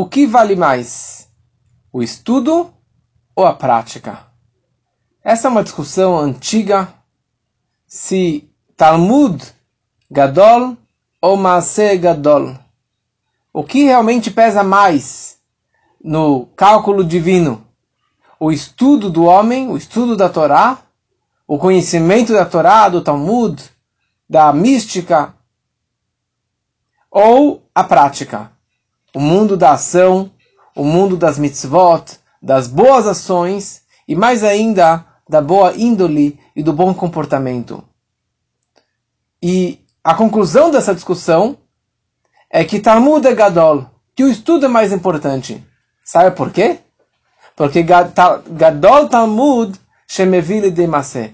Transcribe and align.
o 0.00 0.08
que 0.08 0.26
vale 0.26 0.56
mais? 0.56 1.28
O 1.92 2.02
estudo 2.02 2.72
ou 3.36 3.44
a 3.44 3.52
prática? 3.52 4.26
Essa 5.22 5.46
é 5.46 5.50
uma 5.50 5.62
discussão 5.62 6.18
antiga 6.18 6.88
se 7.86 8.50
Talmud 8.78 9.44
Gadol 10.10 10.74
ou 11.20 11.36
Maaseh 11.36 11.98
Gadol. 11.98 12.56
O 13.52 13.62
que 13.62 13.84
realmente 13.84 14.30
pesa 14.30 14.64
mais 14.64 15.38
no 16.02 16.46
cálculo 16.56 17.04
divino? 17.04 17.62
O 18.38 18.50
estudo 18.50 19.10
do 19.10 19.24
homem, 19.24 19.68
o 19.68 19.76
estudo 19.76 20.16
da 20.16 20.30
Torá, 20.30 20.78
o 21.46 21.58
conhecimento 21.58 22.32
da 22.32 22.46
Torá, 22.46 22.88
do 22.88 23.02
Talmud, 23.02 23.62
da 24.26 24.50
mística, 24.50 25.34
ou 27.10 27.62
a 27.74 27.84
prática? 27.84 28.50
O 29.14 29.20
mundo 29.20 29.56
da 29.56 29.72
ação, 29.72 30.30
o 30.74 30.84
mundo 30.84 31.16
das 31.16 31.38
mitzvot, 31.38 32.18
das 32.40 32.68
boas 32.68 33.06
ações 33.06 33.82
e 34.06 34.14
mais 34.14 34.42
ainda 34.42 35.04
da 35.28 35.40
boa 35.40 35.74
índole 35.76 36.38
e 36.54 36.62
do 36.62 36.72
bom 36.72 36.92
comportamento. 36.94 37.84
E 39.42 39.78
a 40.02 40.14
conclusão 40.14 40.70
dessa 40.70 40.94
discussão 40.94 41.56
é 42.50 42.64
que 42.64 42.80
Talmud 42.80 43.26
é 43.26 43.34
Gadol, 43.34 43.86
que 44.14 44.24
o 44.24 44.28
estudo 44.28 44.66
é 44.66 44.68
mais 44.68 44.92
importante. 44.92 45.64
Sabe 46.04 46.34
por 46.34 46.50
quê? 46.50 46.78
Porque 47.54 47.82
Gadol 47.82 49.08
Talmud 49.08 49.78
Shemevile 50.08 50.72
de. 50.72 50.88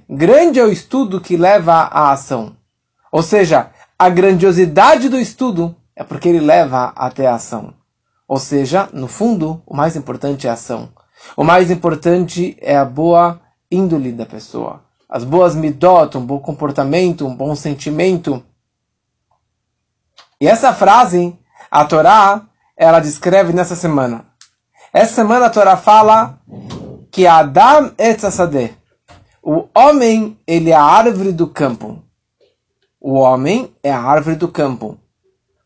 Grande 0.07 0.61
é 0.61 0.65
o 0.65 0.71
estudo 0.71 1.19
que 1.19 1.35
leva 1.35 1.73
à 1.73 2.13
ação. 2.13 2.55
Ou 3.11 3.23
seja, 3.23 3.71
a 3.99 4.11
grandiosidade 4.11 5.09
do 5.09 5.19
estudo 5.19 5.75
é 5.97 6.05
porque 6.05 6.29
ele 6.29 6.41
leva 6.41 6.93
até 6.95 7.27
a 7.27 7.37
ação. 7.37 7.73
Ou 8.29 8.39
seja, 8.39 8.89
no 8.93 9.09
fundo, 9.09 9.63
o 9.67 9.75
mais 9.75 9.97
importante 9.97 10.47
é 10.47 10.51
a 10.51 10.53
ação. 10.53 10.91
O 11.37 11.43
mais 11.43 11.71
importante 11.71 12.57
é 12.61 12.77
a 12.77 12.85
boa 12.85 13.41
índole 13.71 14.13
da 14.13 14.27
pessoa. 14.27 14.85
As 15.09 15.25
boas 15.25 15.55
midot, 15.55 16.19
um 16.19 16.27
bom 16.27 16.39
comportamento, 16.39 17.27
um 17.27 17.35
bom 17.35 17.55
sentimento. 17.55 18.45
E 20.41 20.47
essa 20.47 20.75
frase, 20.75 21.39
a 21.71 21.85
Torá, 21.85 22.43
ela 22.77 23.01
descreve 23.01 23.53
nessa 23.53 23.75
semana. 23.75 24.27
Essa 24.93 25.15
semana 25.15 25.47
a 25.47 25.51
Torá 25.51 25.77
fala 25.77 26.39
que 27.11 27.27
Adam 27.27 27.93
etzasadeh. 27.97 28.75
O 29.43 29.69
homem, 29.75 30.39
ele 30.47 30.71
é 30.71 30.75
a 30.75 30.83
árvore 30.83 31.33
do 31.33 31.47
campo. 31.47 32.03
O 33.01 33.15
homem 33.15 33.73
é 33.83 33.93
a 33.93 34.03
árvore 34.03 34.37
do 34.37 34.49
campo. 34.49 34.99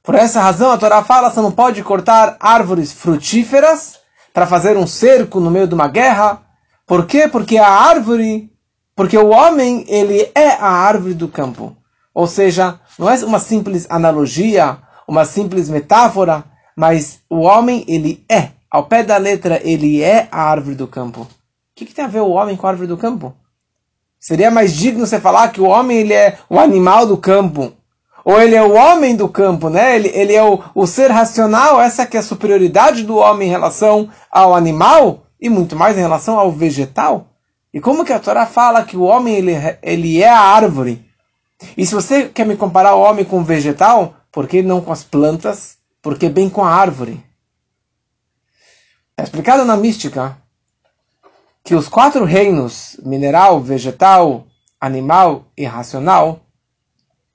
Por 0.02 0.14
essa 0.14 0.40
razão, 0.40 0.70
a 0.70 0.78
Torá 0.78 1.04
fala 1.04 1.30
você 1.30 1.40
não 1.40 1.52
pode 1.52 1.82
cortar 1.82 2.36
árvores 2.40 2.92
frutíferas 2.92 3.98
para 4.32 4.46
fazer 4.46 4.76
um 4.76 4.86
cerco 4.86 5.40
no 5.40 5.50
meio 5.50 5.66
de 5.66 5.74
uma 5.74 5.88
guerra. 5.88 6.40
Por 6.86 7.06
quê? 7.06 7.28
Porque 7.28 7.58
a 7.58 7.68
árvore, 7.68 8.50
porque 8.96 9.16
o 9.16 9.28
homem, 9.28 9.84
ele 9.88 10.30
é 10.34 10.48
a 10.52 10.70
árvore 10.70 11.14
do 11.14 11.28
campo. 11.28 11.76
Ou 12.14 12.26
seja, 12.26 12.80
não 12.98 13.10
é 13.10 13.16
uma 13.24 13.38
simples 13.38 13.86
analogia, 13.90 14.78
uma 15.06 15.24
simples 15.24 15.68
metáfora, 15.68 16.44
mas 16.74 17.20
o 17.28 17.40
homem, 17.40 17.84
ele 17.86 18.24
é. 18.28 18.50
Ao 18.70 18.86
pé 18.86 19.02
da 19.02 19.18
letra, 19.18 19.60
ele 19.62 20.02
é 20.02 20.28
a 20.32 20.42
árvore 20.42 20.76
do 20.76 20.86
campo. 20.86 21.22
O 21.22 21.28
que, 21.74 21.84
que 21.84 21.94
tem 21.94 22.04
a 22.04 22.08
ver 22.08 22.20
o 22.20 22.30
homem 22.30 22.56
com 22.56 22.66
a 22.66 22.70
árvore 22.70 22.88
do 22.88 22.96
campo? 22.96 23.34
Seria 24.18 24.50
mais 24.50 24.74
digno 24.74 25.06
você 25.06 25.20
falar 25.20 25.48
que 25.48 25.60
o 25.60 25.66
homem 25.66 25.98
ele 25.98 26.14
é 26.14 26.38
o 26.48 26.58
animal 26.58 27.06
do 27.06 27.16
campo 27.16 27.72
ou 28.24 28.40
ele 28.40 28.54
é 28.54 28.62
o 28.62 28.72
homem 28.72 29.16
do 29.16 29.28
campo, 29.28 29.68
né? 29.68 29.96
Ele, 29.96 30.08
ele 30.08 30.34
é 30.34 30.42
o, 30.42 30.62
o 30.74 30.86
ser 30.86 31.10
racional, 31.10 31.80
essa 31.80 32.06
que 32.06 32.16
é 32.16 32.20
a 32.20 32.22
superioridade 32.22 33.04
do 33.04 33.16
homem 33.16 33.48
em 33.48 33.50
relação 33.50 34.08
ao 34.30 34.54
animal 34.54 35.26
e 35.40 35.48
muito 35.48 35.74
mais 35.74 35.96
em 35.96 36.00
relação 36.00 36.38
ao 36.38 36.52
vegetal. 36.52 37.28
E 37.72 37.80
como 37.80 38.04
que 38.04 38.12
a 38.12 38.18
Torá 38.18 38.46
fala 38.46 38.84
que 38.84 38.96
o 38.96 39.02
homem 39.02 39.34
ele, 39.36 39.52
ele 39.82 40.22
é 40.22 40.28
a 40.28 40.40
árvore? 40.40 41.04
E 41.76 41.86
se 41.86 41.94
você 41.94 42.24
quer 42.24 42.46
me 42.46 42.56
comparar 42.56 42.94
o 42.94 43.00
homem 43.00 43.24
com 43.24 43.40
o 43.40 43.44
vegetal, 43.44 44.14
por 44.32 44.46
que 44.46 44.62
não 44.62 44.80
com 44.80 44.92
as 44.92 45.04
plantas? 45.04 45.78
Por 46.02 46.18
que 46.18 46.28
bem 46.28 46.48
com 46.48 46.64
a 46.64 46.72
árvore? 46.72 47.22
É 49.16 49.22
explicado 49.22 49.64
na 49.64 49.76
mística 49.76 50.36
que 51.62 51.74
os 51.74 51.88
quatro 51.88 52.24
reinos, 52.24 52.96
mineral, 53.04 53.60
vegetal, 53.60 54.46
animal 54.80 55.44
e 55.56 55.64
racional, 55.64 56.40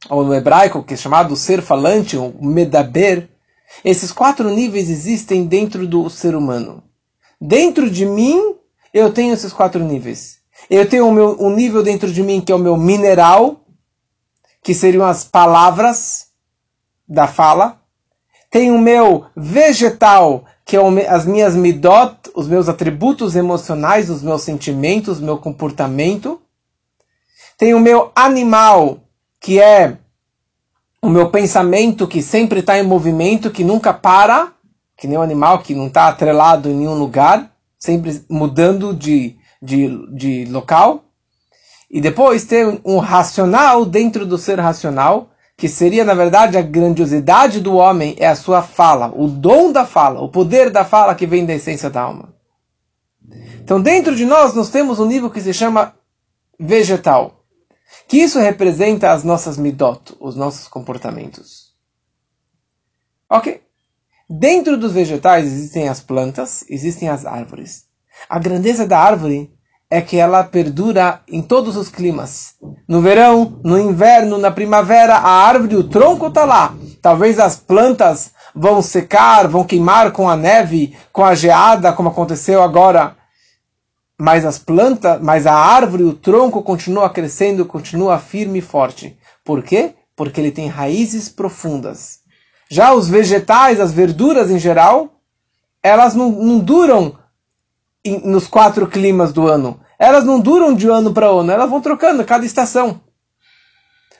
ou 0.09 0.23
no 0.23 0.33
hebraico, 0.33 0.83
que 0.83 0.93
é 0.93 0.97
chamado 0.97 1.35
ser 1.35 1.61
falante, 1.61 2.17
o 2.17 2.33
medaber, 2.41 3.29
esses 3.83 4.11
quatro 4.11 4.49
níveis 4.49 4.89
existem 4.89 5.45
dentro 5.45 5.87
do 5.87 6.09
ser 6.09 6.35
humano. 6.35 6.83
Dentro 7.39 7.89
de 7.89 8.05
mim, 8.05 8.55
eu 8.93 9.11
tenho 9.11 9.33
esses 9.33 9.51
quatro 9.51 9.83
níveis. 9.83 10.39
Eu 10.69 10.87
tenho 10.87 11.07
o 11.07 11.11
meu, 11.11 11.37
um 11.39 11.49
nível 11.49 11.83
dentro 11.83 12.11
de 12.11 12.23
mim 12.23 12.41
que 12.41 12.51
é 12.51 12.55
o 12.55 12.59
meu 12.59 12.77
mineral, 12.77 13.61
que 14.63 14.73
seriam 14.73 15.05
as 15.05 15.23
palavras 15.23 16.27
da 17.07 17.27
fala. 17.27 17.81
Tem 18.49 18.71
o 18.71 18.79
meu 18.79 19.25
vegetal, 19.35 20.45
que 20.63 20.77
é 20.77 21.07
as 21.07 21.25
minhas 21.25 21.55
midot, 21.55 22.17
os 22.33 22.47
meus 22.47 22.67
atributos 22.67 23.35
emocionais, 23.35 24.09
os 24.09 24.23
meus 24.23 24.41
sentimentos, 24.41 25.19
meu 25.19 25.37
comportamento. 25.37 26.41
Tem 27.57 27.73
o 27.73 27.79
meu 27.79 28.11
animal, 28.15 29.04
que 29.45 29.61
é 29.61 29.95
o 30.99 31.07
meu 31.07 31.29
pensamento 31.29 32.07
que 32.07 32.23
sempre 32.23 32.61
está 32.61 32.79
em 32.79 32.81
movimento, 32.81 33.51
que 33.51 33.63
nunca 33.63 33.93
para, 33.93 34.51
que 34.97 35.07
nem 35.07 35.19
um 35.19 35.21
animal 35.21 35.59
que 35.59 35.75
não 35.75 35.85
está 35.85 36.07
atrelado 36.07 36.67
em 36.67 36.73
nenhum 36.73 36.95
lugar, 36.95 37.51
sempre 37.77 38.25
mudando 38.27 38.91
de, 38.91 39.35
de, 39.61 40.15
de 40.15 40.45
local. 40.45 41.03
E 41.91 42.01
depois 42.01 42.45
tem 42.45 42.81
um 42.83 42.97
racional 42.97 43.85
dentro 43.85 44.25
do 44.25 44.35
ser 44.35 44.59
racional, 44.59 45.29
que 45.55 45.69
seria, 45.69 46.03
na 46.03 46.15
verdade, 46.15 46.57
a 46.57 46.63
grandiosidade 46.63 47.59
do 47.59 47.75
homem 47.75 48.15
é 48.17 48.25
a 48.25 48.35
sua 48.35 48.63
fala, 48.63 49.13
o 49.15 49.27
dom 49.27 49.71
da 49.71 49.85
fala, 49.85 50.21
o 50.21 50.29
poder 50.29 50.71
da 50.71 50.83
fala 50.83 51.13
que 51.13 51.27
vem 51.27 51.45
da 51.45 51.53
essência 51.53 51.91
da 51.91 52.01
alma. 52.01 52.33
Então, 53.61 53.79
dentro 53.79 54.15
de 54.15 54.25
nós, 54.25 54.55
nós 54.55 54.71
temos 54.71 54.99
um 54.99 55.05
nível 55.05 55.29
que 55.29 55.39
se 55.39 55.53
chama 55.53 55.93
vegetal 56.59 57.44
que 58.07 58.17
isso 58.17 58.39
representa 58.39 59.11
as 59.11 59.23
nossas 59.23 59.57
midot, 59.57 60.15
os 60.19 60.35
nossos 60.35 60.67
comportamentos. 60.67 61.73
Ok? 63.29 63.61
Dentro 64.29 64.77
dos 64.77 64.91
vegetais 64.91 65.45
existem 65.45 65.87
as 65.87 65.99
plantas, 65.99 66.65
existem 66.69 67.09
as 67.09 67.25
árvores. 67.25 67.85
A 68.29 68.39
grandeza 68.39 68.87
da 68.87 68.99
árvore 68.99 69.51
é 69.89 70.01
que 70.01 70.17
ela 70.17 70.43
perdura 70.43 71.21
em 71.27 71.41
todos 71.41 71.75
os 71.77 71.89
climas. 71.89 72.55
No 72.87 73.01
verão, 73.01 73.59
no 73.63 73.77
inverno, 73.77 74.37
na 74.37 74.49
primavera, 74.49 75.15
a 75.15 75.29
árvore, 75.29 75.75
o 75.75 75.83
tronco 75.83 76.27
está 76.27 76.43
lá. 76.43 76.75
Talvez 77.01 77.39
as 77.39 77.55
plantas 77.55 78.31
vão 78.55 78.81
secar, 78.81 79.47
vão 79.47 79.63
queimar 79.63 80.11
com 80.11 80.29
a 80.29 80.35
neve, 80.35 80.97
com 81.11 81.23
a 81.23 81.35
geada, 81.35 81.93
como 81.93 82.09
aconteceu 82.09 82.63
agora 82.63 83.15
mas 84.19 84.45
as 84.45 84.57
plantas, 84.57 85.21
mas 85.21 85.45
a 85.45 85.53
árvore, 85.53 86.03
o 86.03 86.13
tronco 86.13 86.63
continua 86.63 87.09
crescendo, 87.09 87.65
continua 87.65 88.19
firme 88.19 88.59
e 88.59 88.61
forte. 88.61 89.17
Por 89.43 89.61
quê? 89.61 89.95
Porque 90.15 90.39
ele 90.39 90.51
tem 90.51 90.67
raízes 90.67 91.29
profundas. 91.29 92.19
Já 92.69 92.93
os 92.93 93.07
vegetais, 93.09 93.79
as 93.79 93.91
verduras 93.91 94.49
em 94.49 94.57
geral, 94.57 95.21
elas 95.83 96.15
não, 96.15 96.31
não 96.31 96.59
duram 96.59 97.17
em, 98.03 98.19
nos 98.19 98.47
quatro 98.47 98.87
climas 98.87 99.33
do 99.33 99.47
ano. 99.47 99.79
Elas 99.99 100.23
não 100.23 100.39
duram 100.39 100.73
de 100.73 100.87
ano 100.87 101.13
para 101.13 101.27
ano, 101.27 101.51
elas 101.51 101.69
vão 101.69 101.81
trocando 101.81 102.23
cada 102.25 102.45
estação. 102.45 103.01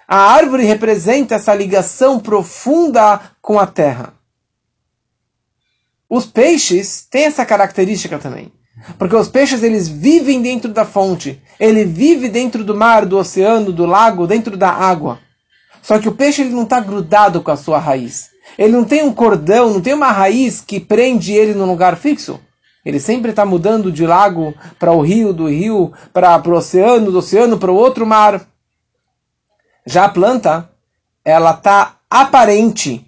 A 0.07 0.17
árvore 0.17 0.63
representa 0.63 1.35
essa 1.35 1.55
ligação 1.55 2.19
profunda 2.19 3.19
com 3.41 3.59
a 3.59 3.65
terra. 3.65 4.13
Os 6.07 6.25
peixes 6.25 7.05
têm 7.09 7.25
essa 7.25 7.45
característica 7.45 8.19
também. 8.19 8.53
Porque 8.97 9.15
os 9.15 9.29
peixes 9.29 9.63
eles 9.63 9.87
vivem 9.87 10.41
dentro 10.41 10.71
da 10.71 10.85
fonte. 10.85 11.41
Ele 11.59 11.85
vive 11.85 12.29
dentro 12.29 12.63
do 12.63 12.75
mar, 12.75 13.05
do 13.05 13.17
oceano, 13.17 13.71
do 13.71 13.85
lago, 13.85 14.27
dentro 14.27 14.57
da 14.57 14.69
água. 14.69 15.19
Só 15.81 15.97
que 15.99 16.09
o 16.09 16.13
peixe 16.13 16.41
ele 16.41 16.51
não 16.51 16.63
está 16.63 16.79
grudado 16.79 17.41
com 17.41 17.51
a 17.51 17.57
sua 17.57 17.79
raiz. 17.79 18.29
Ele 18.57 18.73
não 18.73 18.83
tem 18.83 19.03
um 19.03 19.13
cordão, 19.13 19.71
não 19.71 19.81
tem 19.81 19.93
uma 19.93 20.11
raiz 20.11 20.61
que 20.61 20.79
prende 20.79 21.33
ele 21.33 21.53
num 21.53 21.65
lugar 21.65 21.95
fixo. 21.95 22.39
Ele 22.85 22.99
sempre 22.99 23.31
está 23.31 23.45
mudando 23.45 23.91
de 23.91 24.05
lago 24.05 24.53
para 24.77 24.91
o 24.91 25.01
rio, 25.01 25.33
do 25.33 25.47
rio 25.47 25.91
para 26.13 26.41
o 26.47 26.53
oceano, 26.53 27.11
do 27.11 27.17
oceano 27.17 27.57
para 27.57 27.71
o 27.71 27.75
outro 27.75 28.05
mar. 28.05 28.45
Já 29.85 30.05
a 30.05 30.09
planta, 30.09 30.69
ela 31.23 31.51
está 31.51 31.95
aparente, 32.09 33.05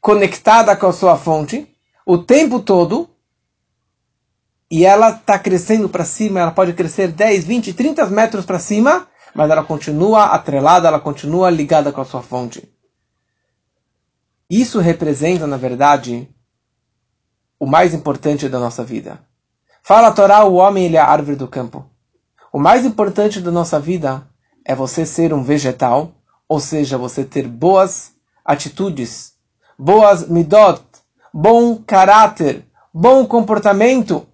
conectada 0.00 0.74
com 0.74 0.86
a 0.86 0.92
sua 0.92 1.16
fonte 1.16 1.68
o 2.06 2.16
tempo 2.18 2.60
todo, 2.60 3.09
e 4.70 4.84
ela 4.84 5.10
está 5.10 5.38
crescendo 5.38 5.88
para 5.88 6.04
cima, 6.04 6.40
ela 6.40 6.52
pode 6.52 6.72
crescer 6.72 7.08
10, 7.08 7.44
20, 7.44 7.72
30 7.72 8.06
metros 8.06 8.46
para 8.46 8.58
cima, 8.58 9.08
mas 9.34 9.50
ela 9.50 9.64
continua 9.64 10.26
atrelada, 10.26 10.86
ela 10.86 11.00
continua 11.00 11.50
ligada 11.50 11.90
com 11.90 12.00
a 12.00 12.04
sua 12.04 12.22
fonte. 12.22 12.72
Isso 14.48 14.78
representa, 14.78 15.46
na 15.46 15.56
verdade, 15.56 16.28
o 17.58 17.66
mais 17.66 17.94
importante 17.94 18.48
da 18.48 18.58
nossa 18.58 18.84
vida. 18.84 19.20
Fala 19.82 20.08
a 20.08 20.12
Torá, 20.12 20.44
o 20.44 20.54
homem 20.54 20.84
ele 20.84 20.96
é 20.96 21.00
a 21.00 21.08
árvore 21.08 21.36
do 21.36 21.48
campo. 21.48 21.84
O 22.52 22.58
mais 22.58 22.84
importante 22.84 23.40
da 23.40 23.50
nossa 23.50 23.78
vida 23.78 24.26
é 24.64 24.74
você 24.74 25.06
ser 25.06 25.32
um 25.32 25.42
vegetal, 25.42 26.12
ou 26.48 26.60
seja, 26.60 26.98
você 26.98 27.24
ter 27.24 27.46
boas 27.46 28.12
atitudes, 28.44 29.34
boas 29.78 30.28
midot, 30.28 30.82
bom 31.32 31.76
caráter, 31.76 32.64
bom 32.92 33.24
comportamento. 33.26 34.26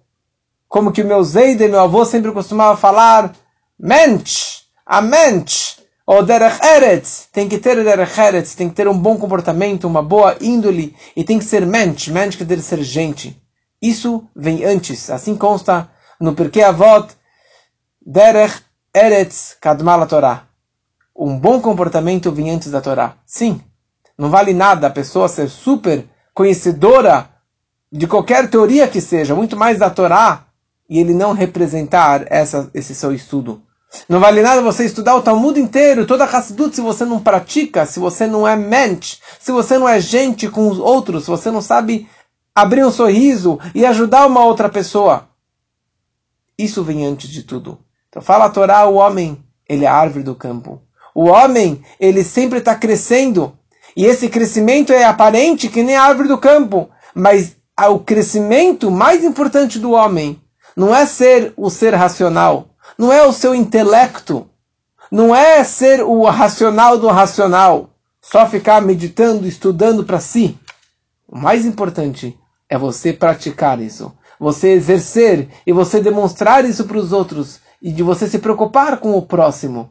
Como 0.67 0.91
que 0.91 1.01
o 1.01 1.05
meu 1.05 1.23
Zeide, 1.23 1.67
meu 1.67 1.79
avô, 1.79 2.03
sempre 2.03 2.31
costumava 2.31 2.75
falar, 2.75 3.33
mensch, 3.79 4.63
a 4.85 5.01
mensch, 5.01 5.77
ou 6.05 6.23
derech 6.23 6.59
eretz, 6.63 7.27
tem 7.31 7.49
que 7.49 7.57
ter 7.57 7.83
derech 7.83 8.19
eretz, 8.19 8.55
tem 8.55 8.69
que 8.69 8.75
ter 8.75 8.87
um 8.87 8.97
bom 8.97 9.17
comportamento, 9.17 9.85
uma 9.85 10.01
boa 10.01 10.37
índole, 10.41 10.95
e 11.15 11.23
tem 11.23 11.37
que 11.37 11.45
ser 11.45 11.65
mensch, 11.65 12.07
mensch 12.07 12.37
quer 12.37 12.45
dizer 12.45 12.61
ser 12.61 12.83
gente. 12.83 13.41
Isso 13.81 14.27
vem 14.35 14.63
antes, 14.63 15.09
assim 15.09 15.35
consta 15.35 15.89
no 16.19 16.33
Porquê 16.33 16.61
Avot, 16.61 17.13
derech 18.05 18.61
eretz 18.93 19.55
kadmal 19.61 20.07
Torá. 20.07 20.47
Um 21.15 21.37
bom 21.37 21.59
comportamento 21.59 22.31
vem 22.31 22.51
antes 22.51 22.71
da 22.71 22.81
Torá. 22.81 23.15
Sim, 23.25 23.61
não 24.17 24.29
vale 24.29 24.53
nada 24.53 24.87
a 24.87 24.91
pessoa 24.91 25.27
ser 25.27 25.49
super 25.49 26.05
conhecedora 26.33 27.29
de 27.91 28.07
qualquer 28.07 28.49
teoria 28.49 28.87
que 28.87 29.01
seja, 29.01 29.35
muito 29.35 29.55
mais 29.55 29.77
da 29.77 29.89
Torá, 29.89 30.46
e 30.89 30.99
ele 30.99 31.13
não 31.13 31.33
representar 31.33 32.25
essa, 32.31 32.69
esse 32.73 32.95
seu 32.95 33.13
estudo. 33.13 33.61
Não 34.07 34.19
vale 34.19 34.41
nada 34.41 34.61
você 34.61 34.85
estudar 34.85 35.15
o 35.15 35.21
Talmud 35.21 35.59
inteiro, 35.59 36.05
toda 36.05 36.23
a 36.23 36.27
Hassidut, 36.27 36.75
se 36.75 36.81
você 36.81 37.05
não 37.05 37.19
pratica, 37.19 37.85
se 37.85 37.99
você 37.99 38.27
não 38.27 38.47
é 38.47 38.55
mente, 38.55 39.19
se 39.39 39.51
você 39.51 39.77
não 39.77 39.87
é 39.87 39.99
gente 39.99 40.49
com 40.49 40.69
os 40.69 40.77
outros, 40.77 41.23
se 41.23 41.29
você 41.29 41.49
não 41.49 41.61
sabe 41.61 42.07
abrir 42.53 42.85
um 42.85 42.91
sorriso 42.91 43.59
e 43.73 43.85
ajudar 43.85 44.27
uma 44.27 44.43
outra 44.43 44.69
pessoa. 44.69 45.29
Isso 46.57 46.83
vem 46.83 47.05
antes 47.05 47.29
de 47.29 47.43
tudo. 47.43 47.79
Então 48.09 48.21
fala 48.21 48.45
a 48.45 48.49
Torá, 48.49 48.85
o 48.87 48.95
homem, 48.95 49.43
ele 49.67 49.85
é 49.85 49.87
a 49.87 49.93
árvore 49.93 50.23
do 50.23 50.35
campo. 50.35 50.81
O 51.13 51.25
homem, 51.25 51.81
ele 51.99 52.23
sempre 52.23 52.59
está 52.59 52.75
crescendo. 52.75 53.57
E 53.95 54.05
esse 54.05 54.29
crescimento 54.29 54.91
é 54.93 55.03
aparente 55.03 55.67
que 55.67 55.81
nem 55.81 55.95
a 55.95 56.03
árvore 56.03 56.27
do 56.27 56.37
campo. 56.37 56.89
Mas 57.13 57.55
o 57.89 57.99
crescimento 57.99 58.91
mais 58.91 59.23
importante 59.23 59.79
do 59.79 59.91
homem 59.91 60.41
não 60.77 60.93
é 60.93 61.07
ser 61.07 61.53
o 61.57 61.71
ser 61.71 61.95
racional, 61.95 62.69
não 62.99 63.11
é 63.11 63.25
o 63.25 63.33
seu 63.33 63.55
intelecto, 63.55 64.47
não 65.11 65.35
é 65.35 65.63
ser 65.63 66.03
o 66.03 66.23
racional 66.25 66.99
do 66.99 67.07
racional, 67.07 67.95
só 68.21 68.47
ficar 68.47 68.79
meditando, 68.79 69.47
estudando 69.47 70.03
para 70.03 70.19
si. 70.19 70.55
O 71.27 71.35
mais 71.35 71.65
importante 71.65 72.37
é 72.69 72.77
você 72.77 73.11
praticar 73.11 73.81
isso, 73.81 74.15
você 74.39 74.69
exercer 74.69 75.49
e 75.65 75.73
você 75.73 75.99
demonstrar 75.99 76.63
isso 76.63 76.85
para 76.85 76.97
os 76.97 77.11
outros 77.11 77.59
e 77.81 77.91
de 77.91 78.03
você 78.03 78.27
se 78.27 78.37
preocupar 78.37 78.99
com 78.99 79.17
o 79.17 79.21
próximo. 79.23 79.89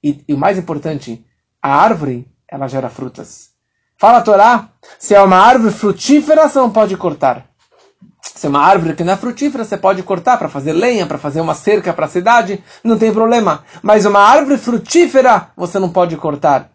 E, 0.00 0.22
e 0.28 0.32
o 0.32 0.38
mais 0.38 0.56
importante, 0.56 1.26
a 1.60 1.74
árvore, 1.74 2.24
ela 2.46 2.68
gera 2.68 2.88
frutas. 2.88 3.50
Fala 3.98 4.18
a 4.18 4.22
Torá, 4.22 4.68
se 4.96 5.12
é 5.12 5.20
uma 5.20 5.38
árvore 5.38 5.74
frutífera, 5.74 6.48
você 6.48 6.58
não 6.58 6.70
pode 6.70 6.96
cortar. 6.96 7.49
Se 8.22 8.46
é 8.46 8.48
uma 8.48 8.60
árvore 8.60 8.94
que 8.94 9.04
não 9.04 9.12
é 9.12 9.16
frutífera, 9.16 9.64
você 9.64 9.76
pode 9.76 10.02
cortar 10.02 10.38
para 10.38 10.48
fazer 10.48 10.72
lenha, 10.72 11.06
para 11.06 11.18
fazer 11.18 11.40
uma 11.40 11.54
cerca 11.54 11.92
para 11.92 12.06
a 12.06 12.08
cidade, 12.08 12.62
não 12.82 12.98
tem 12.98 13.12
problema. 13.12 13.64
Mas 13.82 14.06
uma 14.06 14.20
árvore 14.20 14.58
frutífera, 14.58 15.48
você 15.56 15.78
não 15.78 15.90
pode 15.90 16.16
cortar. 16.16 16.70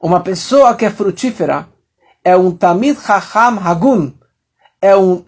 Uma 0.00 0.20
pessoa 0.20 0.74
que 0.74 0.84
é 0.84 0.90
frutífera 0.90 1.68
é 2.24 2.36
um 2.36 2.50
Tamid 2.50 3.00
Chacham 3.00 3.58
Hagun, 3.58 4.12
é 4.80 4.96
um, 4.96 5.24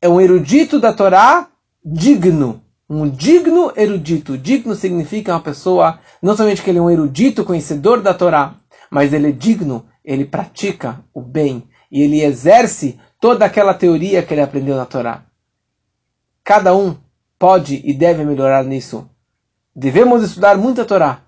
é 0.00 0.08
um 0.08 0.20
erudito 0.20 0.78
da 0.78 0.92
Torá 0.92 1.48
digno. 1.84 2.62
Um 2.88 3.08
digno 3.08 3.72
erudito. 3.76 4.36
Digno 4.36 4.74
significa 4.74 5.32
uma 5.32 5.40
pessoa, 5.40 6.00
não 6.20 6.36
somente 6.36 6.62
que 6.62 6.70
ele 6.70 6.78
é 6.78 6.82
um 6.82 6.90
erudito, 6.90 7.44
conhecedor 7.44 8.02
da 8.02 8.12
Torá, 8.12 8.56
mas 8.90 9.12
ele 9.12 9.28
é 9.28 9.32
digno, 9.32 9.86
ele 10.04 10.24
pratica 10.24 10.98
o 11.14 11.20
bem 11.20 11.68
e 11.90 12.02
ele 12.02 12.22
exerce 12.22 12.98
toda 13.20 13.44
aquela 13.44 13.74
teoria 13.74 14.22
que 14.22 14.32
ele 14.34 14.40
aprendeu 14.40 14.74
na 14.76 14.86
Torá. 14.86 15.22
Cada 16.42 16.74
um 16.74 16.96
pode 17.38 17.80
e 17.84 17.92
deve 17.92 18.24
melhorar 18.24 18.64
nisso. 18.64 19.08
Devemos 19.76 20.24
estudar 20.24 20.56
muita 20.56 20.84
Torá. 20.84 21.20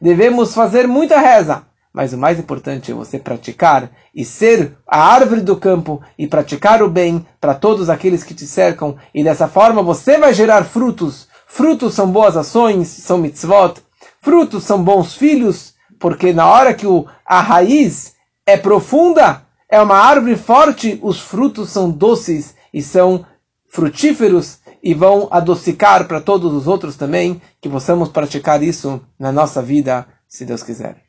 Devemos 0.00 0.52
fazer 0.52 0.86
muita 0.86 1.18
reza. 1.18 1.62
Mas 1.92 2.12
o 2.12 2.18
mais 2.18 2.38
importante 2.38 2.92
é 2.92 2.94
você 2.94 3.18
praticar 3.18 3.90
e 4.14 4.22
ser 4.22 4.76
a 4.86 5.02
árvore 5.02 5.40
do 5.40 5.56
campo 5.56 6.02
e 6.18 6.26
praticar 6.26 6.82
o 6.82 6.90
bem 6.90 7.24
para 7.40 7.54
todos 7.54 7.88
aqueles 7.88 8.22
que 8.22 8.34
te 8.34 8.46
cercam. 8.46 8.96
E 9.14 9.24
dessa 9.24 9.48
forma 9.48 9.82
você 9.82 10.18
vai 10.18 10.34
gerar 10.34 10.64
frutos. 10.64 11.26
Frutos 11.46 11.94
são 11.94 12.10
boas 12.10 12.36
ações, 12.36 12.88
são 12.88 13.16
mitzvot. 13.16 13.80
Frutos 14.20 14.64
são 14.64 14.82
bons 14.82 15.14
filhos, 15.14 15.74
porque 15.98 16.32
na 16.32 16.46
hora 16.46 16.74
que 16.74 16.86
o, 16.86 17.06
a 17.24 17.40
raiz 17.40 18.14
é 18.44 18.56
profunda, 18.56 19.45
é 19.68 19.80
uma 19.80 19.96
árvore 19.96 20.36
forte, 20.36 20.98
os 21.02 21.20
frutos 21.20 21.70
são 21.70 21.90
doces 21.90 22.54
e 22.72 22.82
são 22.82 23.24
frutíferos 23.68 24.58
e 24.82 24.94
vão 24.94 25.28
adocicar 25.30 26.06
para 26.06 26.20
todos 26.20 26.52
os 26.52 26.66
outros 26.66 26.96
também, 26.96 27.40
que 27.60 27.68
possamos 27.68 28.08
praticar 28.08 28.62
isso 28.62 29.00
na 29.18 29.32
nossa 29.32 29.60
vida, 29.60 30.06
se 30.28 30.44
Deus 30.44 30.62
quiser. 30.62 31.05